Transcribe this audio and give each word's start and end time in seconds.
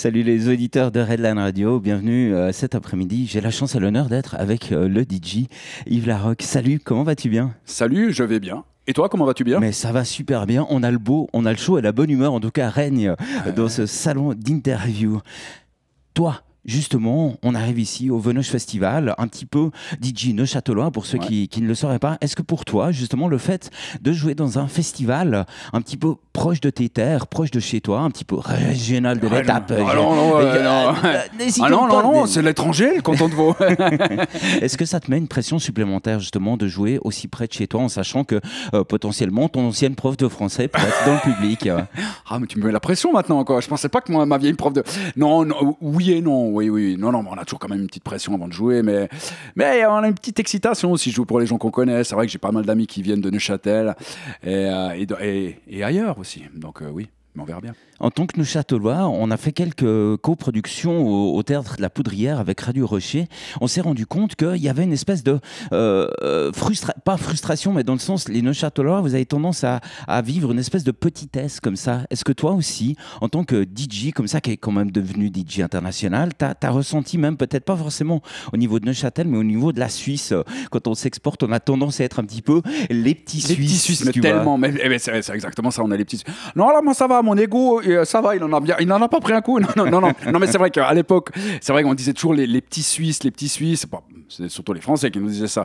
Salut 0.00 0.22
les 0.22 0.48
auditeurs 0.48 0.90
de 0.90 1.00
Redline 1.00 1.38
Radio, 1.38 1.78
bienvenue 1.78 2.34
euh, 2.34 2.52
cet 2.52 2.74
après-midi. 2.74 3.26
J'ai 3.26 3.42
la 3.42 3.50
chance 3.50 3.74
et 3.74 3.80
l'honneur 3.80 4.08
d'être 4.08 4.34
avec 4.34 4.72
euh, 4.72 4.88
le 4.88 5.02
DJ 5.02 5.44
Yves 5.86 6.06
Larocque. 6.06 6.40
Salut, 6.40 6.80
comment 6.82 7.02
vas-tu 7.02 7.28
bien? 7.28 7.54
Salut, 7.66 8.10
je 8.10 8.22
vais 8.22 8.40
bien. 8.40 8.64
Et 8.86 8.94
toi, 8.94 9.10
comment 9.10 9.26
vas-tu 9.26 9.44
bien? 9.44 9.60
Mais 9.60 9.72
ça 9.72 9.92
va 9.92 10.06
super 10.06 10.46
bien. 10.46 10.66
On 10.70 10.82
a 10.82 10.90
le 10.90 10.96
beau, 10.96 11.28
on 11.34 11.44
a 11.44 11.50
le 11.50 11.58
chaud 11.58 11.78
et 11.78 11.82
la 11.82 11.92
bonne 11.92 12.08
humeur, 12.08 12.32
en 12.32 12.40
tout 12.40 12.50
cas, 12.50 12.70
règne 12.70 13.14
dans 13.54 13.68
ce 13.68 13.84
salon 13.84 14.32
d'interview. 14.32 15.20
Toi, 16.14 16.44
Justement, 16.64 17.36
on 17.42 17.54
arrive 17.54 17.78
ici 17.78 18.10
au 18.10 18.18
Venoche 18.18 18.48
Festival, 18.48 19.14
un 19.16 19.28
petit 19.28 19.46
peu 19.46 19.70
DJ 20.02 20.28
Neuchâtelois 20.34 20.90
pour 20.90 21.06
ceux 21.06 21.18
qui, 21.18 21.48
qui, 21.48 21.62
ne 21.62 21.66
le 21.66 21.74
sauraient 21.74 21.98
pas. 21.98 22.18
Est-ce 22.20 22.36
que 22.36 22.42
pour 22.42 22.66
toi, 22.66 22.92
justement, 22.92 23.28
le 23.28 23.38
fait 23.38 23.70
de 24.02 24.12
jouer 24.12 24.34
dans 24.34 24.58
un 24.58 24.66
festival 24.66 25.46
un 25.72 25.80
petit 25.80 25.96
peu 25.96 26.16
proche 26.34 26.60
de 26.60 26.68
tes 26.68 26.90
terres, 26.90 27.26
proche 27.28 27.50
de 27.50 27.60
chez 27.60 27.80
toi, 27.80 28.00
un 28.00 28.10
petit 28.10 28.24
peu 28.24 28.36
régional 28.36 29.20
de 29.20 29.28
l'étape 29.28 29.72
Ah 29.74 29.94
non, 29.94 30.14
non, 30.14 30.40
non, 30.40 30.94
ah 31.02 31.70
non, 31.70 31.88
non, 31.88 32.02
non 32.02 32.26
c'est 32.26 32.42
l'étranger, 32.42 32.96
le 32.96 33.02
canton 33.02 33.28
de 33.28 33.34
Vaud. 33.34 33.54
Est-ce 34.60 34.76
que 34.76 34.84
ça 34.84 35.00
te 35.00 35.10
met 35.10 35.18
une 35.18 35.28
pression 35.28 35.58
supplémentaire, 35.58 36.20
justement, 36.20 36.56
de 36.56 36.68
jouer 36.68 36.98
aussi 37.02 37.26
près 37.26 37.46
de 37.46 37.52
chez 37.52 37.66
toi 37.68 37.80
en 37.80 37.88
sachant 37.88 38.24
que 38.24 38.40
euh, 38.74 38.84
potentiellement 38.84 39.48
ton 39.48 39.66
ancienne 39.68 39.94
prof 39.94 40.16
de 40.18 40.28
français 40.28 40.68
peut 40.68 40.80
être 40.80 41.06
dans 41.06 41.14
le 41.14 41.34
public? 41.34 41.68
Ah, 42.32 42.38
mais 42.38 42.46
tu 42.46 42.58
me 42.58 42.66
mets 42.66 42.72
la 42.72 42.80
pression 42.80 43.12
maintenant, 43.12 43.42
quoi. 43.44 43.60
Je 43.60 43.66
pensais 43.66 43.88
pas 43.88 44.00
que 44.00 44.12
moi, 44.12 44.24
ma 44.24 44.38
vieille 44.38 44.54
prof 44.54 44.72
de. 44.72 44.84
Non, 45.16 45.44
non 45.44 45.76
oui 45.80 46.12
et 46.12 46.20
non 46.20 46.49
oui, 46.52 46.68
oui. 46.68 46.96
Non, 46.98 47.12
non, 47.12 47.24
on 47.28 47.34
a 47.34 47.44
toujours 47.44 47.58
quand 47.58 47.68
même 47.68 47.80
une 47.80 47.86
petite 47.86 48.04
pression 48.04 48.34
avant 48.34 48.48
de 48.48 48.52
jouer, 48.52 48.82
mais, 48.82 49.08
mais 49.56 49.84
on 49.86 49.96
a 49.96 50.08
une 50.08 50.14
petite 50.14 50.38
excitation 50.40 50.92
aussi. 50.92 51.10
Je 51.10 51.16
joue 51.16 51.24
pour 51.24 51.40
les 51.40 51.46
gens 51.46 51.58
qu'on 51.58 51.70
connaît. 51.70 52.04
C'est 52.04 52.14
vrai 52.14 52.26
que 52.26 52.32
j'ai 52.32 52.38
pas 52.38 52.52
mal 52.52 52.64
d'amis 52.64 52.86
qui 52.86 53.02
viennent 53.02 53.20
de 53.20 53.30
Neuchâtel 53.30 53.94
et, 54.42 54.66
euh, 54.66 55.54
et, 55.68 55.84
ailleurs 55.84 56.18
aussi. 56.18 56.42
Donc, 56.54 56.82
euh, 56.82 56.90
oui, 56.90 57.08
mais 57.34 57.42
on 57.42 57.44
verra 57.44 57.60
bien. 57.60 57.74
En 58.00 58.10
tant 58.10 58.26
que 58.26 58.38
Neuchâtelois, 58.38 59.08
on 59.08 59.30
a 59.30 59.36
fait 59.36 59.52
quelques 59.52 60.16
coproductions 60.16 61.34
au, 61.34 61.42
théâtre 61.42 61.76
de 61.76 61.82
la 61.82 61.90
Poudrière 61.90 62.40
avec 62.40 62.60
Radio 62.60 62.86
Rocher. 62.86 63.26
On 63.60 63.66
s'est 63.66 63.82
rendu 63.82 64.06
compte 64.06 64.36
qu'il 64.36 64.56
y 64.56 64.68
avait 64.68 64.84
une 64.84 64.92
espèce 64.92 65.22
de 65.22 65.38
euh, 65.72 66.08
euh 66.22 66.50
pas 67.04 67.16
frustration, 67.16 67.72
mais 67.72 67.84
dans 67.84 67.92
le 67.92 67.98
sens, 67.98 68.28
les 68.28 68.42
Neuchâtelois, 68.42 69.00
vous 69.00 69.14
avez 69.14 69.26
tendance 69.26 69.64
à, 69.64 69.80
vivre 70.22 70.52
une 70.52 70.58
espèce 70.58 70.84
de 70.84 70.92
petitesse 70.92 71.60
comme 71.60 71.76
ça. 71.76 72.04
Est-ce 72.10 72.24
que 72.24 72.32
toi 72.32 72.52
aussi, 72.52 72.96
en 73.20 73.28
tant 73.28 73.44
que 73.44 73.64
DJ 73.64 74.12
comme 74.12 74.28
ça, 74.28 74.40
qui 74.40 74.50
est 74.52 74.56
quand 74.56 74.72
même 74.72 74.90
devenu 74.90 75.28
DJ 75.28 75.60
international, 75.60 76.30
tu 76.38 76.44
as, 76.44 76.70
ressenti 76.70 77.18
même 77.18 77.36
peut-être 77.36 77.64
pas 77.64 77.76
forcément 77.76 78.22
au 78.52 78.56
niveau 78.56 78.80
de 78.80 78.86
Neuchâtel, 78.86 79.28
mais 79.28 79.38
au 79.38 79.44
niveau 79.44 79.72
de 79.72 79.80
la 79.80 79.88
Suisse, 79.88 80.34
quand 80.70 80.86
on 80.88 80.94
s'exporte, 80.94 81.42
on 81.42 81.52
a 81.52 81.60
tendance 81.60 82.00
à 82.00 82.04
être 82.04 82.18
un 82.18 82.24
petit 82.24 82.42
peu 82.42 82.62
les 82.90 83.14
petits 83.14 83.38
les 83.38 83.54
Suisses. 83.54 83.56
Petits 83.56 83.78
Suisses, 83.78 84.04
mais 84.04 84.12
tellement. 84.12 84.58
Mais, 84.58 84.72
eh 84.82 84.88
ben, 84.88 84.98
c'est 84.98 85.16
exactement 85.30 85.70
ça. 85.70 85.82
On 85.82 85.90
a 85.90 85.96
les 85.96 86.04
petits. 86.04 86.22
Non, 86.56 86.68
là, 86.70 86.80
moi 86.82 86.94
ça 86.94 87.06
va. 87.06 87.19
Mon 87.22 87.36
ego 87.36 87.80
euh, 87.82 88.04
ça 88.04 88.20
va, 88.20 88.36
il 88.36 88.42
en 88.42 88.52
a 88.52 88.60
bien, 88.60 88.76
il 88.80 88.88
n'en 88.88 89.00
a 89.00 89.08
pas 89.08 89.20
pris 89.20 89.32
un 89.32 89.40
coup. 89.40 89.58
Non, 89.60 89.68
non, 89.76 90.00
non, 90.00 90.12
non, 90.32 90.38
mais 90.38 90.46
c'est 90.46 90.58
vrai 90.58 90.70
qu'à 90.70 90.92
l'époque, 90.92 91.30
c'est 91.60 91.72
vrai 91.72 91.82
qu'on 91.82 91.94
disait 91.94 92.12
toujours 92.12 92.34
les, 92.34 92.60
petits 92.60 92.82
Suisses, 92.82 93.22
les 93.22 93.30
petits 93.30 93.48
Suisses. 93.48 93.86
c'est 94.28 94.48
surtout 94.48 94.72
les 94.72 94.80
Français 94.80 95.10
qui 95.10 95.18
nous 95.18 95.28
disaient 95.28 95.46
ça. 95.46 95.64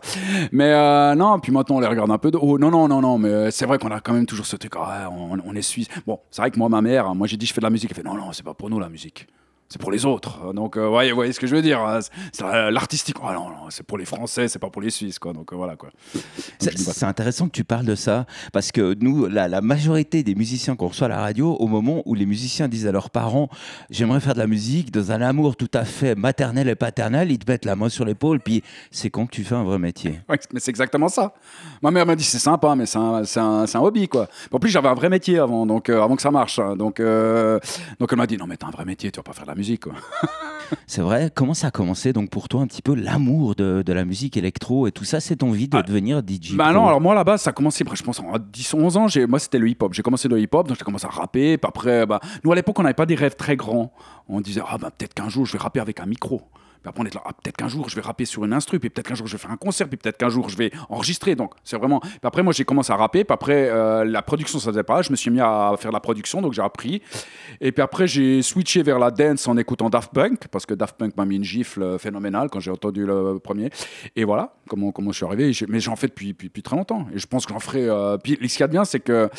Mais 0.52 0.72
euh, 0.72 1.16
non, 1.16 1.39
puis 1.39 1.52
maintenant 1.52 1.78
on 1.78 1.80
les 1.80 1.88
regarde 1.88 2.12
un 2.12 2.17
peu 2.17 2.31
de 2.31 2.38
haut. 2.38 2.58
Non, 2.58 2.72
non, 2.72 2.88
non, 2.88 3.02
non, 3.02 3.17
mais 3.17 3.30
euh, 3.30 3.52
c'est 3.52 3.66
vrai 3.66 3.78
qu'on 3.78 3.92
a 3.92 4.00
quand 4.00 4.14
même 4.14 4.25
toujours 4.25 4.45
ce 4.45 4.56
truc. 4.56 4.73
Ah, 4.78 5.09
on, 5.12 5.56
est 5.56 5.62
Suisse. 5.62 5.88
Bon, 6.06 6.20
c'est 6.31 6.42
vrai 6.42 6.52
que 6.52 6.59
moi, 6.59 6.70
ma 6.70 6.81
mère, 6.81 7.16
moi 7.16 7.28
j'ai 7.28 7.38
dit 7.38 7.45
je 7.45 7.53
fais 7.53 7.62
de 7.62 7.66
la 7.66 7.69
musique. 7.69 7.90
Elle 7.92 7.97
fait 7.97 8.03
non, 8.03 8.16
non, 8.16 8.31
c'est 8.31 8.45
pas 8.45 8.53
pour 8.53 8.69
nous 8.69 8.80
la 8.80 8.90
musique 8.90 9.28
c'est 9.67 9.81
pour 9.81 9.91
les 9.91 10.05
autres. 10.05 10.53
Donc, 10.53 10.77
euh, 10.77 10.85
vous 10.85 11.16
voyez 11.16 11.33
ce 11.33 11.39
que 11.39 11.47
je 11.47 11.55
veux 11.55 11.61
dire. 11.61 11.80
Hein. 11.80 11.99
C'est 12.31 12.44
l'artistique. 12.71 13.17
Oh, 13.21 13.31
non, 13.33 13.49
non, 13.49 13.69
c'est 13.69 13.83
pour 13.83 13.97
les 13.97 14.05
Français, 14.05 14.47
c'est 14.47 14.59
pas 14.59 14.69
pour 14.69 14.81
les 14.81 14.91
Suisses, 14.91 15.17
quoi. 15.17 15.33
Donc, 15.33 15.52
euh, 15.52 15.55
voilà, 15.55 15.75
quoi. 15.75 15.89
C'est 16.59 17.03
intéressant 17.03 17.47
que 17.47 17.52
tu 17.52 17.63
parles 17.63 17.85
de 17.85 17.95
ça, 17.95 18.25
parce 18.53 18.72
que 18.72 18.95
nous, 18.99 19.25
la, 19.25 19.47
la 19.47 19.61
majorité 19.61 20.22
des 20.22 20.35
musiciens 20.35 20.75
qu'on 20.75 20.88
reçoit 20.88 21.07
à 21.07 21.09
la 21.09 21.19
radio, 21.19 21.55
au 21.55 21.67
moment 21.67 22.03
où 22.05 22.13
les 22.13 22.27
musiciens 22.27 22.67
disent 22.67 22.85
à 22.85 22.91
leurs 22.91 23.09
parents, 23.09 23.49
j'aimerais 23.89 24.19
faire 24.19 24.35
de 24.35 24.39
la 24.39 24.47
musique 24.47 24.91
dans 24.91 25.11
un 25.11 25.22
amour 25.22 25.55
tout 25.55 25.72
à 25.73 25.83
fait 25.83 26.13
maternel 26.13 26.69
et 26.69 26.75
paternel, 26.75 27.31
ils 27.31 27.39
te 27.39 27.52
mettent 27.52 27.66
la 27.66 27.75
main 27.75 27.89
sur 27.89 28.05
l'épaule, 28.05 28.39
puis 28.39 28.63
c'est 28.91 29.09
quand 29.09 29.25
que 29.25 29.31
tu 29.31 29.44
fais 29.44 29.55
un 29.55 29.63
vrai 29.63 29.79
métier. 29.79 30.22
mais 30.53 30.59
c'est 30.59 30.69
exactement 30.69 31.09
ça. 31.09 31.33
Ma 31.81 31.89
mère 31.89 32.05
m'a 32.05 32.16
dit, 32.16 32.23
c'est 32.23 32.38
sympa, 32.38 32.75
mais 32.75 32.85
c'est 32.85 33.00
un, 33.00 33.23
un, 33.35 33.66
un, 33.66 33.79
hobby, 33.79 34.07
quoi. 34.07 34.28
En 34.51 34.59
plus, 34.59 34.69
j'avais 34.69 34.90
un 34.90 34.94
vrai 34.94 35.09
métier 35.09 35.40
avant, 35.40 35.66
donc 35.66 35.90
euh, 35.90 36.03
avant 36.03 36.16
que 36.16 36.22
ça 36.22 36.31
marche. 36.31 36.59
Hein. 36.59 36.75
Donc, 36.75 37.01
donc 37.01 38.09
elle 38.11 38.17
m'a 38.17 38.28
dit, 38.28 38.38
non, 38.38 38.45
mais 38.45 38.57
t'as 38.57 38.67
un 38.67 38.72
vrai 38.72 38.85
métier, 38.85 39.11
tu 39.11 39.19
vas 39.19 39.23
pas 39.23 39.34
faire 39.34 39.45
de 39.45 39.50
la 39.50 39.54
musique 39.55 39.85
musique. 39.88 39.95
c'est 40.88 41.01
vrai. 41.01 41.31
Comment 41.33 41.53
ça 41.53 41.67
a 41.67 41.71
commencé 41.71 42.13
donc 42.13 42.29
pour 42.29 42.47
toi 42.47 42.61
un 42.61 42.67
petit 42.67 42.81
peu 42.81 42.93
l'amour 42.93 43.55
de, 43.55 43.81
de, 43.81 43.93
la 43.93 44.05
musique 44.05 44.38
électro 44.38 44.88
et 44.88 44.91
tout 44.91 45.05
ça, 45.05 45.19
cette 45.19 45.43
envie 45.43 45.67
de 45.67 45.77
ah, 45.77 45.81
devenir 45.81 46.19
DJ 46.19 46.55
Bah 46.55 46.71
non, 46.71 46.88
alors 46.88 47.01
moi 47.01 47.16
là-bas, 47.16 47.38
ça 47.38 47.49
a 47.49 47.53
commencé, 47.53 47.83
je 47.93 48.03
pense, 48.03 48.19
en 48.19 48.33
10-11 48.33 48.97
ans. 48.97 49.27
Moi, 49.27 49.39
c'était 49.39 49.59
le 49.59 49.69
hip-hop. 49.69 49.93
J'ai 49.93 50.03
commencé 50.03 50.27
le 50.27 50.39
hip-hop, 50.39 50.67
donc 50.67 50.77
j'ai 50.77 50.85
commencé 50.85 51.05
à 51.05 51.09
rapper. 51.09 51.57
Puis 51.57 51.67
après, 51.67 52.05
bah, 52.05 52.19
nous 52.43 52.51
à 52.51 52.55
l'époque, 52.55 52.77
on 52.79 52.83
n'avait 52.83 52.93
pas 52.93 53.05
des 53.05 53.16
rêves 53.16 53.35
très 53.35 53.55
grands. 53.55 53.91
On 54.27 54.41
disait, 54.41 54.61
ah 54.67 54.77
bah 54.77 54.91
peut-être 54.95 55.13
qu'un 55.13 55.29
jour, 55.29 55.45
je 55.45 55.53
vais 55.53 55.59
rapper 55.59 55.79
avec 55.79 55.99
un 55.99 56.05
micro. 56.05 56.41
Puis 56.81 56.90
après, 56.90 57.03
on 57.03 57.06
est 57.06 57.13
là, 57.13 57.22
ah, 57.25 57.31
peut-être 57.34 57.58
qu'un 57.58 57.68
jour, 57.68 57.90
je 57.90 57.96
vais 57.96 58.02
rapper 58.02 58.25
sur 58.25 58.46
une 58.46 58.53
instru, 58.53 58.80
puis 58.80 58.90
peut-être 58.90 59.08
qu'un 59.08 59.16
jour, 59.16 59.28
je 59.28 59.34
vais 59.34 59.38
faire 59.38 59.52
un 59.52 59.58
concert, 59.58 59.88
puis 59.88 59.97
peut-être 59.97 60.18
qu'un 60.18 60.30
jour, 60.30 60.50
je 60.50 60.58
vais 60.58 60.72
enregistrer. 60.90 61.36
Donc, 61.36 61.53
c'est 61.63 61.78
vraiment. 61.78 62.00
Puis 62.00 62.19
après, 62.24 62.44
moi, 62.44 62.53
j'ai 62.53 62.66
commencé 62.66 62.91
à 62.91 62.96
rapper. 62.96 63.24
Puis 63.24 63.34
après, 63.34 63.69
euh, 63.69 64.06
la 64.06 64.22
production, 64.22 64.59
ça 64.59 64.69
ne 64.69 64.74
faisait 64.74 64.84
pas. 64.84 65.02
Je 65.02 65.12
me 65.12 65.16
suis 65.16 65.31
mis 65.31 65.41
à 65.41 65.74
faire 65.78 65.91
la 65.91 66.00
production, 66.00 66.41
donc 66.41 66.53
j'ai 66.53 66.62
appris. 66.62 67.02
Et 67.62 67.72
puis 67.72 67.81
après, 67.81 68.08
j'ai 68.08 68.41
switché 68.41 68.84
vers 68.84 69.00
la 69.00 69.12
dance 69.12 69.47
en 69.47 69.58
écoutant 69.58 69.90
Daft 69.90 70.14
Punk, 70.14 70.47
parce 70.47 70.66
que 70.66 70.74
Daft 70.74 70.97
Punk 70.97 71.16
m'a 71.18 71.25
mis 71.25 71.38
une 71.38 71.44
gifle 71.44 71.97
phénoménale 72.00 72.50
quand 72.50 72.59
j'ai 72.59 72.72
entendu 72.72 73.06
le 73.06 73.40
premier. 73.40 73.69
Et 74.16 74.24
voilà 74.24 74.56
comment, 74.68 74.91
comment 74.91 75.12
je 75.12 75.18
suis 75.18 75.25
arrivé. 75.25 75.52
Mais 75.68 75.80
j'en 75.80 75.96
fais 75.96 76.08
depuis, 76.08 76.34
depuis, 76.34 76.62
très 76.62 76.75
longtemps. 76.75 77.08
Et 77.14 77.19
je 77.19 77.28
pense 77.28 77.46
que 77.46 77.53
j'en 77.53 77.59
ferai. 77.59 77.88
Euh, 77.88 78.18
puis 78.18 78.38
ce 78.41 78.53
qu'il 78.53 78.59
y 78.59 78.64
a 78.64 78.68
de 78.68 78.72
bien, 78.72 78.85
c'est 78.85 79.00
que 79.00 79.30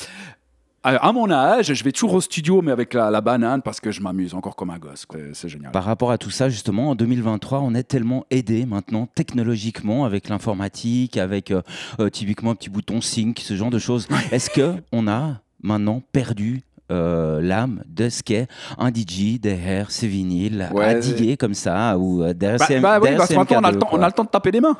à 0.87 1.13
mon 1.13 1.31
âge, 1.31 1.75
je 1.75 1.85
vais 1.85 1.93
toujours 1.93 2.15
au 2.15 2.21
studio, 2.21 2.63
mais 2.63 2.71
avec 2.71 2.95
la, 2.95 3.21
banane, 3.21 3.63
parce 3.63 3.81
que 3.81 3.91
je 3.91 4.01
m'amuse 4.01 4.35
encore 4.35 4.55
comme 4.55 4.71
un 4.71 4.79
gosse. 4.79 5.07
C'est 5.33 5.49
génial. 5.49 5.73
Par 5.73 5.85
rapport 5.85 6.11
à 6.11 6.19
tout 6.19 6.31
ça, 6.31 6.49
justement, 6.49 6.91
en 6.91 6.95
2023, 6.95 7.61
on 7.61 7.75
est 7.75 7.83
tellement 7.83 8.25
aidé 8.31 8.67
maintenant 8.67 9.09
technologiquement 9.15 10.05
avec 10.05 10.29
l'informatique, 10.29 11.17
avec 11.17 11.51
euh, 11.51 11.63
euh, 11.99 12.09
typiquement 12.09 12.53
un 12.53 12.55
petit 12.55 12.71
bouton 12.71 13.01
sync, 13.01 13.41
ce 13.41 13.57
genre 13.57 13.71
de 13.71 13.79
choses. 13.79 14.07
Est-ce 14.31 14.51
que 14.51 14.75
on 14.93 15.09
a 15.09 15.41
maintenant 15.63 16.03
perdu 16.13 16.63
euh, 16.93 17.41
l'âme 17.41 17.83
de 17.89 18.09
ce 18.09 18.23
qu'est 18.23 18.47
un 18.79 18.91
DJ 18.91 19.41
derrière 19.41 19.91
ses 19.91 20.07
vinyles 20.07 20.71
à 20.81 20.95
diguer 20.95 21.37
comme 21.37 21.55
ça 21.55 21.99
ou 21.99 22.23
derrière 22.33 22.61
bah, 22.61 22.67
ses 22.67 22.79
bah, 22.79 23.01
oui, 23.03 23.11
parce 23.17 23.33
on 23.33 23.41
a, 23.41 23.73
le 23.73 23.79
temps, 23.79 23.89
on 23.91 24.01
a 24.01 24.07
le 24.07 24.13
temps 24.13 24.23
de 24.23 24.29
taper 24.29 24.53
des 24.53 24.61
mains 24.61 24.77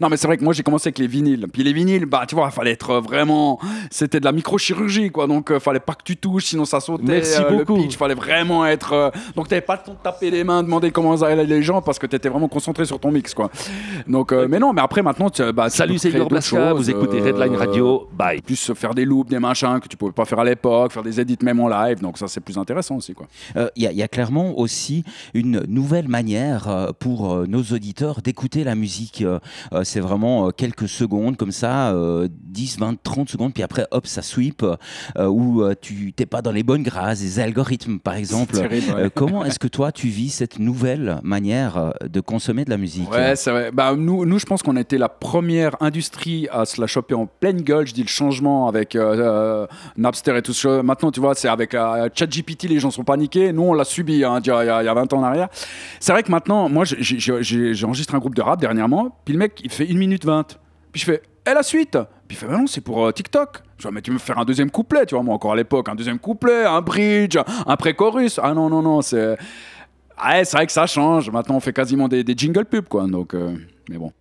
non, 0.00 0.08
mais 0.08 0.16
c'est 0.16 0.26
vrai 0.26 0.36
que 0.36 0.44
moi 0.44 0.52
j'ai 0.52 0.62
commencé 0.62 0.88
avec 0.88 0.98
les 0.98 1.06
vinyles. 1.06 1.46
Puis 1.52 1.62
les 1.62 1.72
vinyles, 1.72 2.06
bah 2.06 2.24
tu 2.28 2.34
vois, 2.34 2.48
il 2.50 2.54
fallait 2.54 2.72
être 2.72 3.00
vraiment. 3.00 3.58
C'était 3.90 4.20
de 4.20 4.24
la 4.24 4.32
microchirurgie, 4.32 5.10
quoi. 5.10 5.26
Donc 5.26 5.48
il 5.50 5.56
euh, 5.56 5.60
fallait 5.60 5.80
pas 5.80 5.94
que 5.94 6.02
tu 6.04 6.16
touches, 6.16 6.46
sinon 6.46 6.64
ça 6.64 6.80
sautait. 6.80 7.04
Merci 7.04 7.42
euh, 7.42 7.50
beaucoup. 7.50 7.78
Il 7.78 7.94
fallait 7.94 8.14
vraiment 8.14 8.66
être. 8.66 8.92
Euh, 8.92 9.10
donc 9.34 9.48
t'avais 9.48 9.60
pas 9.60 9.74
le 9.76 9.86
temps 9.86 9.92
de 9.92 10.02
taper 10.02 10.30
les 10.30 10.44
mains, 10.44 10.62
demander 10.62 10.90
comment 10.90 11.20
allaient 11.22 11.44
les 11.44 11.62
gens 11.62 11.82
parce 11.82 11.98
que 11.98 12.06
t'étais 12.06 12.28
vraiment 12.28 12.48
concentré 12.48 12.84
sur 12.84 12.98
ton 12.98 13.10
mix, 13.10 13.34
quoi. 13.34 13.50
Donc, 14.06 14.32
mais 14.32 14.58
non, 14.58 14.72
mais 14.72 14.82
après 14.82 15.02
maintenant, 15.02 15.30
tu, 15.30 15.42
bah, 15.52 15.68
Salut, 15.70 15.98
c'est 15.98 16.10
Igor 16.10 16.28
Blaska, 16.28 16.72
vous 16.72 16.90
écoutez 16.90 17.20
Redline 17.20 17.56
Radio, 17.56 18.08
bye. 18.12 18.40
Plus 18.40 18.72
faire 18.74 18.94
des 18.94 19.04
loops, 19.04 19.30
des 19.30 19.38
machins 19.38 19.80
que 19.80 19.88
tu 19.88 19.96
pouvais 19.96 20.12
pas 20.12 20.24
faire 20.24 20.38
à 20.40 20.44
l'époque, 20.44 20.92
faire 20.92 21.02
des 21.02 21.20
edits 21.20 21.38
même 21.42 21.60
en 21.60 21.68
live. 21.68 22.00
Donc 22.00 22.18
ça, 22.18 22.28
c'est 22.28 22.40
plus 22.40 22.58
intéressant 22.58 22.96
aussi, 22.96 23.14
quoi. 23.14 23.26
Il 23.76 23.82
y, 23.82 23.94
y, 23.94 24.02
a 24.02 24.08
clairement 24.08 24.58
aussi 24.58 25.04
une 25.34 25.62
nouvelle 25.68 26.08
manière 26.08 26.92
pour 26.98 27.46
nos 27.46 27.62
auditeurs 27.62 28.22
d'écouter 28.22 28.64
la 28.64 28.74
musique. 28.74 29.24
C'est 29.82 30.00
vraiment 30.00 30.48
euh, 30.48 30.50
quelques 30.50 30.88
secondes 30.88 31.36
comme 31.36 31.52
ça, 31.52 31.94
10, 32.28 32.78
20, 32.78 33.02
30 33.02 33.28
secondes, 33.28 33.52
puis 33.52 33.62
après, 33.62 33.86
hop, 33.90 34.06
ça 34.06 34.22
sweep, 34.22 34.62
euh, 34.62 35.26
où 35.26 35.62
euh, 35.62 35.74
tu 35.80 36.12
t'es 36.12 36.26
pas 36.26 36.42
dans 36.42 36.52
les 36.52 36.62
bonnes 36.62 36.82
grâces, 36.82 37.20
les 37.20 37.40
algorithmes 37.40 37.98
par 37.98 38.14
exemple. 38.14 38.56
comment 39.14 39.44
est-ce 39.44 39.58
que 39.58 39.68
toi, 39.68 39.92
tu 39.92 40.08
vis 40.08 40.30
cette 40.30 40.58
nouvelle 40.58 41.18
manière 41.22 41.94
de 42.02 42.20
consommer 42.20 42.64
de 42.64 42.70
la 42.70 42.76
musique? 42.76 43.10
Ouais, 43.10 43.36
c'est 43.36 43.50
vrai. 43.50 43.70
Bah, 43.72 43.94
nous, 43.96 44.24
nous, 44.24 44.38
je 44.38 44.46
pense 44.46 44.62
qu'on 44.62 44.76
a 44.76 44.80
été 44.80 44.98
la 44.98 45.08
première 45.08 45.76
industrie 45.80 46.48
à 46.50 46.64
se 46.64 46.80
la 46.80 46.86
choper 46.86 47.14
en 47.14 47.26
pleine 47.26 47.62
gueule. 47.62 47.86
Je 47.86 47.94
dis 47.94 48.02
le 48.02 48.08
changement 48.08 48.68
avec 48.68 48.96
Napster 49.96 50.36
et 50.36 50.42
tout 50.42 50.54
ça. 50.54 50.82
Maintenant, 50.82 51.10
tu 51.10 51.20
vois, 51.20 51.34
c'est 51.34 51.48
avec 51.48 51.72
ChatGPT, 51.72 52.64
les 52.64 52.80
gens 52.80 52.90
sont 52.90 53.04
paniqués. 53.04 53.52
Nous, 53.52 53.62
on 53.62 53.74
l'a 53.74 53.84
subi 53.84 54.24
hein, 54.24 54.40
il, 54.42 54.48
y 54.48 54.50
a, 54.50 54.82
il 54.82 54.86
y 54.86 54.88
a 54.88 54.94
20 54.94 55.12
ans 55.12 55.18
en 55.18 55.24
arrière. 55.24 55.48
C'est 56.00 56.12
vrai 56.12 56.22
que 56.22 56.30
maintenant, 56.30 56.68
moi, 56.68 56.84
j'ai 56.84 57.84
enregistré 57.84 58.16
un 58.16 58.20
groupe 58.20 58.34
de 58.34 58.42
rap 58.42 58.60
dernièrement, 58.60 59.16
puis 59.24 59.34
le 59.34 59.38
mec, 59.38 59.55
il 59.64 59.70
fait 59.70 59.86
une 59.86 59.98
minute 59.98 60.24
20. 60.24 60.58
Puis 60.92 61.00
je 61.00 61.06
fais, 61.06 61.22
et 61.46 61.54
la 61.54 61.62
suite 61.62 61.98
Puis 62.26 62.36
il 62.36 62.40
fait, 62.40 62.46
bah 62.46 62.58
non, 62.58 62.66
c'est 62.66 62.80
pour 62.80 63.06
euh, 63.06 63.12
TikTok. 63.12 63.62
Je 63.78 63.82
vois, 63.82 63.92
mais 63.92 64.02
tu 64.02 64.10
veux 64.10 64.18
faire 64.18 64.38
un 64.38 64.44
deuxième 64.44 64.70
couplet, 64.70 65.06
tu 65.06 65.14
vois, 65.14 65.22
moi 65.22 65.34
encore 65.34 65.52
à 65.52 65.56
l'époque, 65.56 65.88
un 65.88 65.94
deuxième 65.94 66.18
couplet, 66.18 66.64
un 66.64 66.80
bridge, 66.80 67.36
un 67.66 67.76
pré-chorus. 67.76 68.40
Ah 68.42 68.54
non, 68.54 68.68
non, 68.68 68.82
non, 68.82 69.02
c'est. 69.02 69.36
Ah, 70.16 70.42
c'est 70.44 70.56
vrai 70.56 70.66
que 70.66 70.72
ça 70.72 70.86
change. 70.86 71.30
Maintenant, 71.30 71.56
on 71.56 71.60
fait 71.60 71.74
quasiment 71.74 72.08
des, 72.08 72.24
des 72.24 72.34
jingle 72.34 72.64
pubs, 72.64 72.88
quoi. 72.88 73.06
Donc, 73.06 73.34
euh, 73.34 73.54
mais 73.90 73.98
bon. 73.98 74.12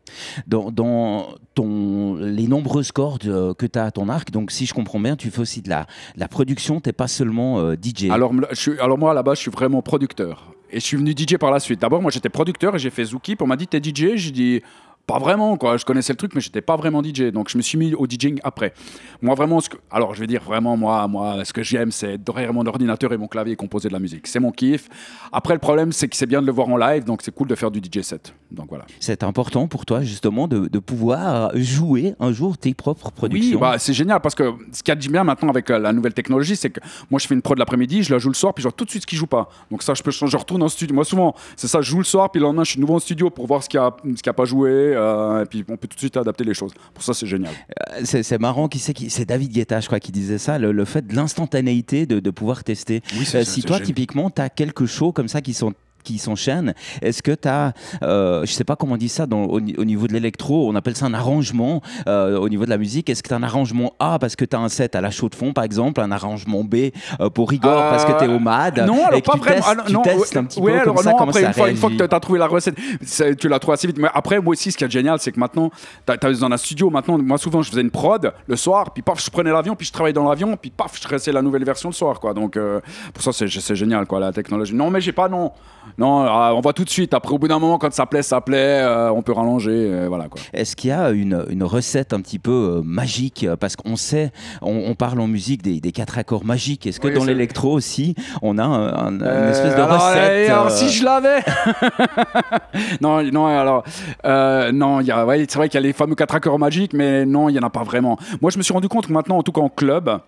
Dans, 0.45 0.71
dans, 0.71 1.29
ton, 1.55 2.15
les 2.15 2.47
nombreuses 2.47 2.91
cordes 2.91 3.25
euh, 3.25 3.53
que 3.53 3.65
tu 3.65 3.79
as 3.79 3.85
à 3.85 3.91
ton 3.91 4.09
arc, 4.09 4.29
donc 4.29 4.51
si 4.51 4.65
je 4.65 4.73
comprends 4.73 4.99
bien, 4.99 5.15
tu 5.15 5.31
fais 5.31 5.39
aussi 5.39 5.61
de 5.61 5.69
la, 5.69 5.87
la 6.17 6.27
production, 6.27 6.81
tu 6.81 6.91
pas 6.91 7.07
seulement 7.07 7.73
DJ. 7.75 8.09
Alors, 8.11 8.33
je 8.51 8.55
suis, 8.55 8.79
alors 8.79 8.97
moi, 8.97 9.13
là-bas, 9.13 9.35
je 9.35 9.39
suis 9.39 9.51
vraiment 9.51 9.81
producteur. 9.81 10.53
Et 10.69 10.79
je 10.79 10.85
suis 10.85 10.97
venu 10.97 11.11
DJ 11.11 11.37
par 11.37 11.51
la 11.51 11.61
suite. 11.61 11.79
D'abord, 11.79 12.01
moi, 12.01 12.11
j'étais 12.11 12.29
producteur 12.29 12.75
et 12.75 12.79
j'ai 12.79 12.89
fait 12.89 13.05
Zouki. 13.05 13.37
On 13.39 13.47
m'a 13.47 13.55
dit, 13.55 13.67
t'es 13.67 13.81
DJ 13.81 14.15
J'ai 14.15 14.31
dit, 14.31 14.61
pas 15.07 15.19
vraiment, 15.19 15.55
quoi. 15.57 15.77
Je 15.77 15.85
connaissais 15.85 16.13
le 16.13 16.17
truc, 16.17 16.33
mais 16.33 16.41
j'étais 16.41 16.61
pas 16.61 16.75
vraiment 16.75 17.03
DJ. 17.03 17.31
Donc, 17.31 17.49
je 17.49 17.57
me 17.57 17.61
suis 17.61 17.77
mis 17.77 17.93
au 17.93 18.07
DJing 18.07 18.39
après. 18.43 18.73
Moi, 19.21 19.35
vraiment, 19.35 19.61
ce 19.61 19.69
que... 19.69 19.77
alors, 19.91 20.15
je 20.15 20.19
vais 20.19 20.27
dire 20.27 20.41
vraiment, 20.41 20.75
moi, 20.77 21.07
moi 21.07 21.45
ce 21.45 21.53
que 21.53 21.61
j'aime, 21.61 21.91
c'est 21.91 22.17
derrière 22.17 22.53
mon 22.53 22.65
ordinateur 22.65 23.13
et 23.13 23.17
mon 23.17 23.27
clavier 23.27 23.55
composer 23.55 23.87
de 23.87 23.93
la 23.93 23.99
musique. 23.99 24.25
C'est 24.27 24.39
mon 24.39 24.51
kiff. 24.51 24.89
Après, 25.31 25.53
le 25.53 25.59
problème, 25.59 25.91
c'est 25.91 26.07
que 26.07 26.15
c'est 26.15 26.25
bien 26.25 26.41
de 26.41 26.47
le 26.47 26.51
voir 26.51 26.69
en 26.69 26.77
live, 26.77 27.03
donc 27.03 27.21
c'est 27.21 27.33
cool 27.33 27.47
de 27.47 27.55
faire 27.55 27.69
du 27.69 27.79
DJ 27.79 28.01
set. 28.01 28.33
Donc, 28.51 28.67
voilà. 28.69 28.85
C'est 28.99 29.23
important 29.23 29.67
pour 29.67 29.85
toi, 29.85 30.01
justement, 30.01 30.47
de, 30.47 30.67
de, 30.67 30.79
pouvoir 30.79 31.51
jouer 31.55 32.15
un 32.19 32.31
jour 32.31 32.57
tes 32.57 32.73
propres 32.73 33.11
productions. 33.11 33.57
Oui, 33.57 33.61
bah, 33.61 33.77
c'est 33.77 33.93
génial 33.93 34.21
parce 34.21 34.35
que 34.35 34.53
ce 34.71 34.81
qu'il 34.81 34.91
y 34.91 34.91
a 34.91 34.95
de 34.95 35.07
bien 35.07 35.23
maintenant 35.23 35.49
avec 35.49 35.69
euh, 35.69 35.79
la 35.79 35.93
nouvelle 35.93 36.13
technologie, 36.13 36.55
c'est 36.55 36.69
que 36.69 36.79
moi, 37.11 37.19
je 37.19 37.27
fais 37.27 37.35
une 37.35 37.41
prod 37.41 37.57
l'après-midi, 37.57 38.03
je 38.03 38.13
la 38.13 38.19
joue 38.19 38.29
le 38.29 38.35
soir, 38.35 38.53
puis 38.53 38.61
je 38.61 38.67
vois 38.67 38.75
tout 38.75 38.85
de 38.85 38.89
suite 38.89 39.03
ce 39.03 39.07
qui 39.07 39.15
joue 39.15 39.27
pas. 39.27 39.49
Donc, 39.69 39.83
ça, 39.83 39.93
je 39.93 40.01
peux 40.01 40.11
je 40.11 40.37
retourne 40.37 40.63
en 40.63 40.69
studio. 40.69 40.95
Moi, 40.95 41.05
souvent, 41.05 41.35
c'est 41.55 41.67
ça, 41.67 41.81
je 41.81 41.89
joue 41.89 41.99
le 41.99 42.03
soir, 42.03 42.31
puis 42.31 42.39
le 42.39 42.45
lendemain, 42.45 42.63
je 42.63 42.71
suis 42.71 42.79
nouveau 42.79 42.95
en 42.95 42.99
studio 42.99 43.29
pour 43.29 43.45
voir 43.45 43.61
ce 43.61 43.69
qui 43.69 43.77
a, 43.77 43.95
ce 44.03 44.21
qui 44.21 44.29
a 44.29 44.33
pas 44.33 44.45
joué. 44.45 44.94
Euh, 44.95 45.43
et 45.43 45.45
puis 45.45 45.63
on 45.67 45.77
peut 45.77 45.87
tout 45.87 45.95
de 45.95 45.99
suite 45.99 46.17
adapter 46.17 46.43
les 46.43 46.53
choses. 46.53 46.73
Pour 46.93 47.03
ça, 47.03 47.13
c'est 47.13 47.27
génial. 47.27 47.53
Euh, 47.93 48.01
c'est 48.03 48.39
marrant, 48.39 48.67
qui 48.67 48.79
c'est 48.79 48.93
qui 48.93 49.09
C'est 49.09 49.25
David 49.25 49.51
Guetta, 49.51 49.79
je 49.79 49.87
crois, 49.87 49.99
qui 49.99 50.11
disait 50.11 50.37
ça, 50.37 50.57
le, 50.57 50.85
fait 50.85 51.05
de 51.07 51.15
l'instantanéité 51.15 52.05
de, 52.05 52.29
pouvoir 52.29 52.63
tester. 52.63 53.01
Oui, 53.17 53.27
euh, 53.35 53.43
si 53.43 53.61
toi, 53.61 53.79
typiquement, 53.79 54.29
tu 54.29 54.41
as 54.41 54.49
quelques 54.49 54.85
shows 54.85 55.11
comme 55.11 55.27
ça 55.27 55.41
qui 55.41 55.53
sont 55.53 55.73
qui 56.05 56.19
s'enchaînent. 56.19 56.73
Est-ce 57.01 57.21
que 57.21 57.31
tu 57.31 57.49
as, 57.49 57.73
euh, 58.03 58.45
je 58.45 58.51
sais 58.51 58.63
pas 58.63 58.77
comment 58.77 58.93
on 58.93 58.97
dit 58.97 59.09
ça 59.09 59.25
dans, 59.25 59.43
au, 59.43 59.59
niveau 59.59 60.07
de 60.07 60.13
l'électro, 60.13 60.69
on 60.69 60.75
appelle 60.75 60.95
ça 60.95 61.05
un 61.07 61.13
arrangement 61.13 61.81
euh, 62.07 62.37
au 62.37 62.47
niveau 62.47 62.63
de 62.63 62.69
la 62.69 62.77
musique. 62.77 63.09
Est-ce 63.09 63.23
que 63.23 63.27
tu 63.27 63.33
as 63.33 63.37
un 63.37 63.43
arrangement 63.43 63.93
A 63.99 64.19
parce 64.19 64.35
que 64.35 64.45
tu 64.45 64.55
as 64.55 64.59
un 64.59 64.69
set 64.69 64.95
à 64.95 65.01
la 65.01 65.11
chaude 65.11 65.31
de 65.31 65.35
fond, 65.35 65.51
par 65.51 65.63
exemple, 65.63 65.99
un 65.99 66.11
arrangement 66.11 66.63
B 66.63 66.75
euh, 67.19 67.29
pour 67.29 67.49
rigor 67.49 67.89
parce 67.89 68.05
que 68.05 68.17
tu 68.17 68.23
es 68.23 68.27
au 68.27 68.39
MAD 68.39 68.85
Non, 68.85 69.05
alors 69.05 69.17
et 69.17 69.21
pas 69.21 69.33
tu 69.33 69.39
vraiment. 69.39 69.55
Testes, 69.61 69.79
ah, 69.85 69.91
non, 69.91 70.01
tu 70.01 70.09
testes 70.09 70.37
un 70.37 70.43
petit 70.45 70.59
ouais, 70.59 70.73
peu 70.73 70.79
alors 70.79 70.95
comme 70.95 71.03
ça, 71.03 71.11
non, 71.11 71.17
après, 71.17 71.41
ça 71.41 71.47
une 71.47 71.53
fois, 71.53 71.69
une 71.69 71.77
fois 71.77 71.89
que 71.89 71.95
tu 71.95 72.03
as 72.03 72.19
trouvé 72.19 72.39
la 72.39 72.47
recette, 72.47 72.75
tu 73.39 73.49
la 73.49 73.59
trouves 73.59 73.73
assez 73.73 73.87
vite. 73.87 73.97
Mais 73.97 74.09
après, 74.13 74.39
moi 74.39 74.51
aussi, 74.51 74.71
ce 74.71 74.77
qui 74.77 74.83
est 74.83 74.91
génial, 74.91 75.19
c'est 75.19 75.31
que 75.31 75.39
maintenant, 75.39 75.71
tu 76.05 76.13
as, 76.13 76.17
dans 76.17 76.51
un 76.51 76.57
studio, 76.57 76.89
maintenant, 76.91 77.17
moi 77.17 77.37
souvent, 77.39 77.63
je 77.63 77.69
faisais 77.71 77.81
une 77.81 77.91
prod 77.91 78.31
le 78.47 78.55
soir, 78.55 78.91
puis 78.91 79.01
paf, 79.01 79.23
je 79.23 79.29
prenais 79.31 79.51
l'avion, 79.51 79.75
puis 79.75 79.87
je 79.87 79.91
travaillais 79.91 80.13
dans 80.13 80.29
l'avion, 80.29 80.55
puis 80.55 80.69
paf, 80.69 80.99
je 81.01 81.07
restais 81.07 81.31
la 81.31 81.41
nouvelle 81.41 81.65
version 81.65 81.89
le 81.89 81.95
soir, 81.95 82.19
quoi. 82.19 82.33
Donc, 82.33 82.59
pour 83.13 83.23
ça, 83.23 83.31
c'est 83.33 83.75
génial, 83.75 84.05
quoi, 84.05 84.19
la 84.19 84.31
technologie. 84.31 84.75
Non, 84.75 84.91
mais 84.91 85.01
j'ai 85.01 85.11
pas, 85.11 85.27
non. 85.27 85.51
Non, 85.97 86.25
ah, 86.27 86.51
on 86.53 86.61
voit 86.61 86.73
tout 86.73 86.83
de 86.83 86.89
suite 86.89 87.13
après, 87.13 87.33
au 87.33 87.37
bout 87.37 87.47
d'un 87.47 87.59
moment, 87.59 87.77
quand 87.77 87.93
ça 87.93 88.05
plaît, 88.05 88.21
ça 88.21 88.41
plaît, 88.41 88.81
euh, 88.81 89.11
on 89.11 89.21
peut 89.21 89.31
rallonger. 89.31 89.71
Euh, 89.71 90.05
voilà, 90.07 90.27
quoi. 90.27 90.41
Est-ce 90.53 90.75
qu'il 90.75 90.89
y 90.89 90.93
a 90.93 91.11
une, 91.11 91.45
une, 91.49 91.63
recette 91.63 92.13
un 92.13 92.21
petit 92.21 92.39
peu 92.39 92.51
euh, 92.77 92.81
magique? 92.83 93.47
Parce 93.59 93.75
qu'on 93.75 93.95
sait, 93.95 94.31
on, 94.61 94.93
parle 94.95 95.19
en 95.21 95.27
musique 95.27 95.61
des, 95.61 95.79
des 95.79 95.91
quatre 95.91 96.17
accords 96.17 96.45
magiques. 96.45 96.85
Est-ce 96.85 96.99
que 96.99 97.07
dans 97.07 97.23
l'électro 97.23 97.71
aussi, 97.71 98.15
on 98.41 98.57
a 98.57 98.63
un, 98.63 99.19
une 99.19 99.49
espèce 99.49 99.75
de 99.75 99.81
recette 99.81 100.49
alors, 100.49 100.71
si 100.71 100.89
je 100.89 101.03
l'avais 101.03 101.39
Non, 103.01 103.23
non, 103.23 103.47
alors. 103.47 103.83
non, 104.73 104.99
ouais, 104.99 105.45
c'est 105.47 105.57
vrai 105.57 105.69
qu'il 105.69 105.79
y 105.79 105.83
a 105.83 105.87
les 105.87 105.93
fameux 105.93 106.15
quatre 106.15 106.35
accords 106.35 106.59
magiques, 106.59 106.93
mais 106.93 107.25
non, 107.25 107.49
il 107.49 107.53
n'y 107.53 107.59
en 107.59 107.63
a 107.63 107.69
pas 107.69 107.83
vraiment. 107.83 108.17
Moi, 108.41 108.51
je 108.51 108.57
me 108.57 108.63
suis 108.63 108.73
rendu 108.73 108.87
compte 108.89 109.07
que 109.07 109.13
maintenant, 109.13 109.37
en 109.37 109.43
tout 109.43 109.51
cas 109.51 109.61
en 109.61 109.69
club, 109.69 110.19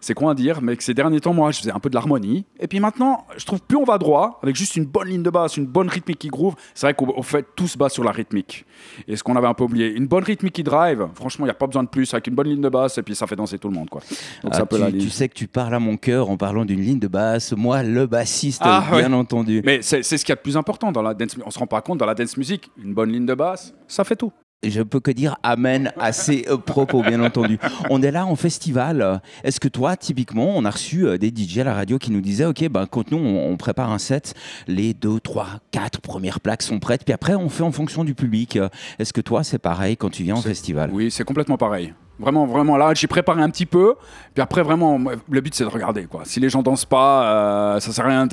c'est 0.00 0.14
quoi 0.14 0.32
à 0.32 0.34
dire, 0.34 0.60
mais 0.62 0.76
que 0.76 0.84
ces 0.84 0.94
derniers 0.94 1.20
temps, 1.20 1.34
moi, 1.34 1.50
je 1.50 1.58
faisais 1.58 1.72
un 1.72 1.80
peu 1.80 1.88
de 1.90 1.94
l'harmonie. 1.94 2.44
Et 2.60 2.68
puis 2.68 2.80
maintenant, 2.80 3.26
je 3.36 3.44
trouve 3.44 3.60
plus 3.60 3.76
on 3.76 3.84
va 3.84 3.98
droit, 3.98 4.38
avec 4.42 4.56
juste 4.56 4.76
une 4.76 4.84
bonne 4.84 5.08
ligne 5.08 5.22
de 5.22 5.30
basse, 5.30 5.56
une 5.56 5.66
bonne 5.66 5.88
rythmique 5.88 6.18
qui 6.18 6.28
groove. 6.28 6.54
C'est 6.74 6.86
vrai 6.86 6.94
qu'au 6.94 7.22
fait, 7.22 7.44
tout 7.56 7.66
se 7.66 7.76
base 7.76 7.92
sur 7.92 8.04
la 8.04 8.12
rythmique. 8.12 8.64
Et 9.06 9.16
ce 9.16 9.22
qu'on 9.22 9.36
avait 9.36 9.46
un 9.46 9.54
peu 9.54 9.64
oublié, 9.64 9.92
une 9.92 10.06
bonne 10.06 10.24
rythmique 10.24 10.54
qui 10.54 10.62
drive, 10.62 11.08
franchement, 11.14 11.46
il 11.46 11.48
n'y 11.48 11.52
a 11.52 11.54
pas 11.54 11.66
besoin 11.66 11.82
de 11.82 11.88
plus, 11.88 12.12
avec 12.14 12.26
une 12.26 12.34
bonne 12.34 12.48
ligne 12.48 12.60
de 12.60 12.68
basse, 12.68 12.98
et 12.98 13.02
puis 13.02 13.14
ça 13.14 13.26
fait 13.26 13.36
danser 13.36 13.58
tout 13.58 13.68
le 13.68 13.74
monde. 13.74 13.90
Quoi. 13.90 14.02
Donc 14.42 14.54
ça 14.54 14.62
ah, 14.62 14.66
peut 14.66 14.78
tu, 14.92 14.98
tu, 14.98 15.10
sais 15.10 15.28
que 15.28 15.34
tu 15.34 15.48
parles 15.48 15.74
à 15.74 15.80
mon 15.80 15.96
cœur 15.96 16.30
en 16.30 16.36
parlant 16.36 16.64
d'une 16.64 16.80
ligne 16.80 16.98
de 16.98 17.08
basse. 17.08 17.52
Moi, 17.52 17.82
le 17.82 18.06
bassiste, 18.06 18.62
ah, 18.64 18.84
bien 18.92 19.12
entendu. 19.12 19.62
Mais 19.64 19.80
c'est 19.82 20.02
ce 20.02 20.16
qu'il 20.16 20.30
y 20.30 20.32
a 20.32 20.36
de 20.36 20.40
plus 20.40 20.56
important 20.56 20.92
dans 20.92 21.02
la 21.02 21.14
dance 21.14 21.36
On 21.44 21.50
se 21.50 21.58
rend 21.58 21.66
pas 21.66 21.80
compte, 21.80 21.98
dans 21.98 22.06
la 22.06 22.14
dance 22.14 22.36
music, 22.36 22.70
une 22.82 22.94
bonne 22.94 23.10
ligne 23.10 23.26
de 23.26 23.34
basse, 23.34 23.74
ça 23.86 24.04
fait 24.04 24.16
tout. 24.16 24.32
Je 24.64 24.82
peux 24.82 24.98
que 24.98 25.12
dire 25.12 25.36
amen 25.44 25.92
à 26.00 26.10
ces 26.10 26.44
euh, 26.48 26.56
propos, 26.56 27.00
bien 27.04 27.22
entendu. 27.22 27.60
On 27.90 28.02
est 28.02 28.10
là 28.10 28.26
en 28.26 28.34
festival. 28.34 29.22
Est-ce 29.44 29.60
que 29.60 29.68
toi, 29.68 29.96
typiquement, 29.96 30.56
on 30.56 30.64
a 30.64 30.70
reçu 30.70 31.06
euh, 31.06 31.16
des 31.16 31.28
DJ 31.28 31.58
à 31.58 31.64
la 31.64 31.74
radio 31.74 31.96
qui 31.96 32.10
nous 32.10 32.20
disaient, 32.20 32.44
OK, 32.44 32.68
ben, 32.68 32.86
quand 32.86 33.12
nous, 33.12 33.18
on, 33.18 33.56
prépare 33.56 33.92
un 33.92 33.98
set, 33.98 34.34
les 34.66 34.94
deux, 34.94 35.20
trois, 35.20 35.46
quatre 35.70 36.00
premières 36.00 36.40
plaques 36.40 36.62
sont 36.62 36.80
prêtes, 36.80 37.04
puis 37.04 37.14
après, 37.14 37.36
on 37.36 37.48
fait 37.48 37.62
en 37.62 37.70
fonction 37.70 38.02
du 38.02 38.16
public. 38.16 38.58
Est-ce 38.98 39.12
que 39.12 39.20
toi, 39.20 39.44
c'est 39.44 39.60
pareil 39.60 39.96
quand 39.96 40.10
tu 40.10 40.24
viens 40.24 40.34
en 40.34 40.42
festival? 40.42 40.90
Oui, 40.92 41.12
c'est 41.12 41.24
complètement 41.24 41.56
pareil. 41.56 41.94
Vraiment, 42.18 42.44
vraiment, 42.46 42.76
là, 42.76 42.94
j'ai 42.94 43.06
préparé 43.06 43.40
un 43.40 43.50
petit 43.50 43.66
peu. 43.66 43.94
Puis 44.34 44.42
après, 44.42 44.62
vraiment, 44.62 44.98
le 45.30 45.40
but, 45.40 45.54
c'est 45.54 45.62
de 45.62 45.68
regarder. 45.68 46.06
Quoi. 46.06 46.22
Si 46.24 46.40
les 46.40 46.50
gens 46.50 46.62
dansent 46.62 46.84
pas, 46.84 47.76
euh, 47.76 47.80
ça 47.80 47.92
sert 47.92 48.06
à 48.06 48.08
rien 48.08 48.26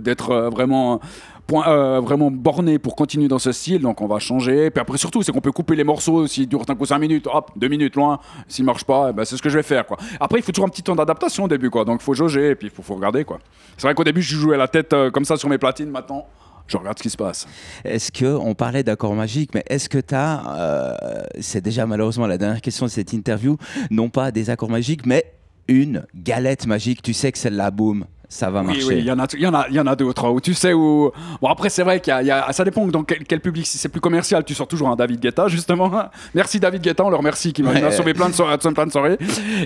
d'être 0.00 0.50
vraiment 0.52 1.00
point, 1.48 1.66
euh, 1.66 1.98
vraiment 2.00 2.30
borné 2.30 2.78
pour 2.78 2.94
continuer 2.94 3.26
dans 3.26 3.40
ce 3.40 3.50
style, 3.50 3.80
donc 3.80 4.00
on 4.02 4.06
va 4.06 4.20
changer. 4.20 4.70
Puis 4.70 4.80
après, 4.80 4.98
surtout, 4.98 5.22
c'est 5.22 5.32
qu'on 5.32 5.40
peut 5.40 5.50
couper 5.50 5.74
les 5.74 5.82
morceaux 5.82 6.26
s'ils 6.28 6.46
durent 6.46 6.64
un 6.68 6.74
coup 6.76 6.84
5 6.84 6.98
minutes, 6.98 7.26
hop, 7.26 7.50
2 7.56 7.68
minutes 7.68 7.96
loin. 7.96 8.20
S'ils 8.46 8.64
marchent 8.64 8.84
pas, 8.84 9.08
eh 9.10 9.12
ben, 9.12 9.24
c'est 9.24 9.36
ce 9.36 9.42
que 9.42 9.48
je 9.48 9.56
vais 9.56 9.64
faire. 9.64 9.84
Après, 10.20 10.38
il 10.38 10.42
faut 10.42 10.52
toujours 10.52 10.66
un 10.66 10.70
petit 10.70 10.82
temps 10.82 10.94
d'adaptation 10.94 11.44
au 11.44 11.48
début, 11.48 11.70
quoi. 11.70 11.84
donc 11.84 12.00
il 12.02 12.04
faut 12.04 12.14
jauger 12.14 12.50
et 12.50 12.54
puis 12.54 12.68
il 12.68 12.70
faut, 12.70 12.82
faut, 12.82 12.94
regarder. 12.94 13.24
quoi. 13.24 13.38
C'est 13.78 13.86
vrai 13.86 13.94
qu'au 13.94 14.04
début, 14.04 14.22
je 14.22 14.36
jouais 14.36 14.58
la 14.58 14.68
tête 14.68 14.92
euh, 14.92 15.10
comme 15.10 15.24
ça 15.24 15.36
sur 15.36 15.48
mes 15.48 15.58
platines, 15.58 15.90
maintenant 15.90 16.26
je 16.66 16.76
regarde 16.76 16.98
ce 16.98 17.02
qui 17.02 17.08
se 17.08 17.16
passe. 17.16 17.46
Est-ce 17.82 18.12
que, 18.12 18.26
on 18.26 18.54
parlait 18.54 18.82
d'accords 18.82 19.14
magiques, 19.14 19.54
mais 19.54 19.64
est-ce 19.70 19.88
que 19.88 19.96
tu 19.96 20.14
as, 20.14 20.58
euh, 20.58 21.22
c'est 21.40 21.62
déjà 21.62 21.86
malheureusement 21.86 22.26
la 22.26 22.36
dernière 22.36 22.60
question 22.60 22.84
de 22.84 22.90
cette 22.90 23.14
interview, 23.14 23.56
non 23.90 24.10
pas 24.10 24.30
des 24.32 24.50
accords 24.50 24.68
magiques, 24.68 25.06
mais 25.06 25.32
une 25.66 26.04
galette 26.14 26.66
magique, 26.66 27.00
tu 27.00 27.14
sais 27.14 27.32
que 27.32 27.38
celle-là, 27.38 27.70
boum, 27.70 28.04
ça 28.28 28.50
va 28.50 28.62
marcher. 28.62 28.84
Oui, 28.84 28.96
il 28.98 29.04
y 29.04 29.10
en 29.10 29.18
a, 29.18 29.26
il 29.32 29.40
y 29.40 29.46
en 29.46 29.54
a, 29.54 29.66
il 29.70 29.74
y 29.74 29.80
en 29.80 29.86
a 29.86 29.96
d'autres 29.96 30.26
hein, 30.26 30.30
où 30.30 30.40
tu 30.40 30.52
sais 30.52 30.74
où. 30.74 31.10
Bon 31.40 31.48
après 31.48 31.70
c'est 31.70 31.82
vrai 31.82 32.00
qu'il 32.00 32.12
y, 32.12 32.30
a, 32.30 32.52
ça 32.52 32.62
dépend 32.62 32.86
dans 32.86 33.02
quel, 33.02 33.40
public. 33.40 33.66
Si 33.66 33.78
c'est 33.78 33.88
plus 33.88 34.02
commercial, 34.02 34.44
tu 34.44 34.54
sors 34.54 34.68
toujours 34.68 34.88
un 34.90 34.96
David 34.96 35.20
Guetta 35.20 35.48
justement. 35.48 35.90
Merci 36.34 36.60
David 36.60 36.82
Guetta, 36.82 37.04
on 37.04 37.10
le 37.10 37.16
remercie 37.16 37.54
qui 37.54 37.62
m'a 37.62 37.90
sauvé 37.90 38.12
plein 38.12 38.28
de 38.28 38.34
soirées, 38.34 38.58
plein 38.58 38.86
de 38.86 38.92
soirées. 38.92 39.18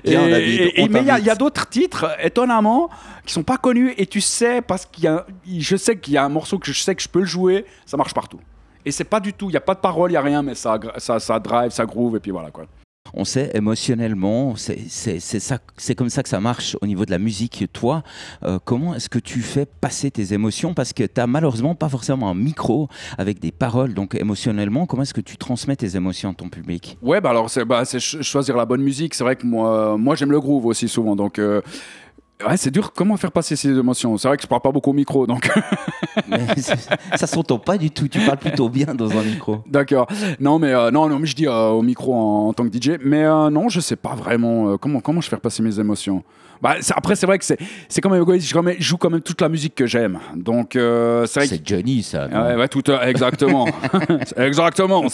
Et, 0.05 0.89
mais 0.89 1.01
il 1.01 1.25
y 1.25 1.31
a, 1.31 1.35
d'autres 1.35 1.69
titres 1.69 2.07
étonnamment 2.23 2.89
qui 3.27 3.33
sont 3.33 3.43
pas 3.43 3.57
connus 3.57 3.95
et 3.99 4.07
tu 4.07 4.21
sais 4.21 4.63
parce 4.63 4.87
qu'il 4.87 5.05
y 5.05 5.09
a, 5.09 5.27
je 5.47 5.77
sais 5.77 5.97
qu'il 5.97 6.15
y 6.15 6.17
a 6.17 6.25
un 6.25 6.29
morceau 6.29 6.59
que 6.59 6.67
je 6.67 6.81
sais 6.81 6.95
que 6.95 7.03
je 7.03 7.09
peux 7.09 7.21
le 7.21 7.27
jouer, 7.27 7.65
ça 7.85 7.97
marche 7.97 8.15
partout. 8.15 8.41
Et 8.85 8.93
c'est 8.93 9.05
pas 9.05 9.21
du 9.21 9.33
tout, 9.33 9.49
il 9.51 9.55
y 9.55 9.57
a 9.57 9.61
pas 9.61 9.75
de 9.75 9.81
parole, 9.81 10.11
il 10.11 10.15
y 10.15 10.17
a 10.17 10.23
rien, 10.23 10.43
mais 10.43 10.55
ça, 10.55 10.79
ça, 10.99 11.19
ça 11.19 11.39
drive, 11.39 11.71
ça 11.71 11.87
groove 11.87 12.17
et 12.17 12.21
puis 12.21 12.31
voilà 12.31 12.51
quoi 12.51 12.67
on 13.15 13.25
sait 13.25 13.51
émotionnellement, 13.55 14.55
c'est 14.57 15.95
comme 15.95 16.09
ça 16.09 16.23
que 16.23 16.29
ça 16.29 16.41
marche 16.41 16.77
au 16.81 16.87
niveau 16.87 17.05
de 17.05 17.11
la 17.11 17.19
musique. 17.19 17.65
Toi, 17.73 18.03
euh, 18.45 18.59
comment 18.65 18.95
est-ce 18.95 19.09
que 19.09 19.19
tu 19.19 19.41
fais 19.41 19.67
passer 19.67 20.11
tes 20.11 20.33
émotions? 20.33 20.75
Parce 20.75 20.93
que 20.93 21.05
tu 21.05 21.13
n'as 21.17 21.27
malheureusement 21.27 21.75
pas 21.75 21.89
forcément 21.89 22.31
un 22.31 22.35
micro 22.35 22.89
avec 23.19 23.39
des 23.41 23.53
paroles. 23.53 23.95
Donc 23.95 24.15
émotionnellement, 24.15 24.87
comment 24.87 25.03
est-ce 25.03 25.15
que 25.15 25.21
tu 25.21 25.37
transmets 25.37 25.77
tes 25.77 25.97
émotions 25.97 26.31
à 26.31 26.35
ton 26.35 26.49
public? 26.49 26.97
Ouais, 27.03 27.21
bah 27.21 27.31
alors 27.31 27.51
c'est 27.51 27.65
bah, 27.65 27.83
choisir 27.85 28.57
la 28.57 28.65
bonne 28.65 28.83
musique. 28.83 29.15
C'est 29.15 29.25
vrai 29.25 29.37
que 29.37 29.47
moi, 29.47 29.97
moi 29.99 30.15
j'aime 30.15 30.31
le 30.31 30.41
groove 30.41 30.67
aussi 30.67 30.89
souvent. 30.89 31.17
Donc 31.17 31.39
euh, 31.39 31.61
Ouais, 32.47 32.57
c'est 32.57 32.71
dur. 32.71 32.93
Comment 32.93 33.17
faire 33.17 33.33
passer 33.33 33.57
ces 33.57 33.69
émotions? 33.69 34.17
C'est 34.17 34.29
vrai 34.29 34.37
que 34.37 34.43
je 34.43 34.49
parle 34.49 34.63
pas 34.63 34.73
beaucoup 34.73 34.91
au 34.91 34.95
micro, 34.95 35.27
donc. 35.27 35.51
ça 37.17 37.27
s'entend 37.27 37.59
pas 37.59 37.79
du 37.79 37.91
tout. 37.91 38.09
Tu 38.09 38.21
parles 38.21 38.39
plutôt 38.39 38.69
bien 38.69 38.95
dans 38.95 39.11
un 39.11 39.23
micro. 39.23 39.59
D'accord. 39.67 40.07
Non, 40.41 40.59
mais 40.59 40.73
euh, 40.73 40.91
non, 40.91 41.09
non, 41.09 41.19
mais 41.19 41.27
je 41.27 41.35
dis 41.35 41.47
euh, 41.47 41.69
au 41.69 41.83
micro 41.83 42.15
en, 42.15 42.53
tant 42.53 42.69
que 42.69 42.77
DJ. 42.77 42.99
Mais 43.05 43.25
euh, 43.25 43.51
non, 43.51 43.69
je 43.69 43.81
sais 43.81 43.97
pas 43.97 44.15
vraiment 44.15 44.77
comment 44.79 45.01
comment 45.01 45.21
je 45.21 45.29
fais 45.29 45.37
passer 45.37 45.63
mes 45.63 45.79
émotions? 45.79 46.23
Bah, 46.61 46.77
après, 46.95 47.17
c'est 47.17 47.27
vrai 47.27 47.39
que 47.39 47.45
c'est 47.45 47.59
c'est 47.89 48.01
quand 48.01 48.11
même 48.11 48.23
égoïste. 48.23 48.49
Je, 48.49 48.83
joue 48.83 48.97
quand 48.97 49.11
même 49.11 49.21
toute 49.21 49.41
la 49.41 49.49
musique 49.49 49.75
que 49.75 49.87
j'aime. 49.87 50.19
Donc 50.37 50.79
c'est 51.27 51.67
Johnny, 51.67 52.03
ça. 52.03 52.27
Ouais, 52.27 52.57
ouais, 52.57 52.69
tout 52.69 52.83
exactement, 52.91 53.67
exactement. 54.37 55.05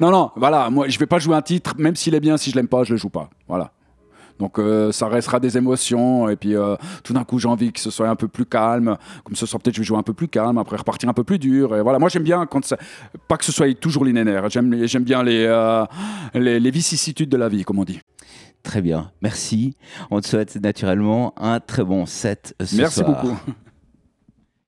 Non, 0.00 0.10
non. 0.10 0.30
Voilà, 0.36 0.70
moi, 0.70 0.88
je 0.88 0.98
vais 0.98 1.06
pas 1.06 1.18
jouer 1.18 1.36
un 1.36 1.42
titre, 1.42 1.74
même 1.78 1.96
s'il 1.96 2.14
est 2.14 2.20
bien. 2.20 2.36
Si 2.36 2.50
je 2.50 2.56
l'aime 2.56 2.68
pas, 2.68 2.84
je 2.84 2.92
le 2.92 2.98
joue 2.98 3.10
pas. 3.10 3.28
Voilà. 3.48 3.70
Donc 4.38 4.58
euh, 4.58 4.90
ça 4.92 5.08
restera 5.08 5.40
des 5.40 5.56
émotions 5.56 6.28
et 6.28 6.36
puis 6.36 6.56
euh, 6.56 6.76
tout 7.02 7.12
d'un 7.12 7.24
coup 7.24 7.38
j'ai 7.38 7.48
envie 7.48 7.72
que 7.72 7.80
ce 7.80 7.90
soit 7.90 8.08
un 8.08 8.16
peu 8.16 8.28
plus 8.28 8.46
calme. 8.46 8.96
Comme 9.24 9.36
ce 9.36 9.46
soir 9.46 9.60
peut-être 9.60 9.74
je 9.74 9.80
vais 9.80 9.86
jouer 9.86 9.98
un 9.98 10.02
peu 10.02 10.14
plus 10.14 10.28
calme, 10.28 10.58
après 10.58 10.76
repartir 10.76 11.08
un 11.08 11.14
peu 11.14 11.24
plus 11.24 11.38
dur. 11.38 11.76
Et 11.76 11.82
voilà, 11.82 11.98
moi 11.98 12.08
j'aime 12.08 12.24
bien 12.24 12.46
quand 12.46 12.64
ça... 12.64 12.76
pas 13.28 13.36
que 13.36 13.44
ce 13.44 13.52
soit 13.52 13.72
toujours 13.78 14.04
linéaire. 14.04 14.48
J'aime 14.50 14.86
j'aime 14.86 15.04
bien 15.04 15.24
euh, 15.26 15.86
les, 16.34 16.60
les, 16.60 16.70
vicissitudes 16.70 17.28
de 17.28 17.36
la 17.36 17.48
vie, 17.48 17.64
comme 17.64 17.78
on 17.78 17.84
dit. 17.84 18.00
Très 18.62 18.80
bien, 18.80 19.10
merci. 19.20 19.76
On 20.10 20.20
te 20.20 20.26
souhaite 20.26 20.56
naturellement 20.56 21.34
un 21.36 21.60
très 21.60 21.84
bon 21.84 22.06
set 22.06 22.54
ce 22.62 22.76
Merci 22.76 23.04
beaucoup. 23.04 23.36